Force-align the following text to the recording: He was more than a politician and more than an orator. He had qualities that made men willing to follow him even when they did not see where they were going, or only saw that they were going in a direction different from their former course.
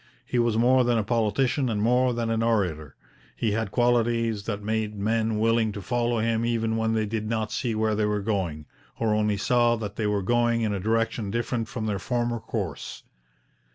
He 0.25 0.39
was 0.39 0.57
more 0.57 0.83
than 0.83 0.97
a 0.97 1.03
politician 1.03 1.69
and 1.69 1.79
more 1.79 2.11
than 2.11 2.31
an 2.31 2.41
orator. 2.41 2.95
He 3.35 3.51
had 3.51 3.69
qualities 3.69 4.45
that 4.45 4.63
made 4.63 4.95
men 4.97 5.37
willing 5.37 5.71
to 5.73 5.81
follow 5.83 6.17
him 6.17 6.43
even 6.43 6.75
when 6.75 6.95
they 6.95 7.05
did 7.05 7.29
not 7.29 7.51
see 7.51 7.75
where 7.75 7.93
they 7.93 8.05
were 8.05 8.23
going, 8.23 8.65
or 8.97 9.13
only 9.13 9.37
saw 9.37 9.75
that 9.75 9.97
they 9.97 10.07
were 10.07 10.23
going 10.23 10.61
in 10.63 10.73
a 10.73 10.79
direction 10.79 11.29
different 11.29 11.67
from 11.67 11.85
their 11.85 11.99
former 11.99 12.39
course. 12.39 13.03